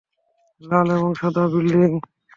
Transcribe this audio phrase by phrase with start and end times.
[0.61, 1.91] লাল এবং সাদা বিল্ডিং।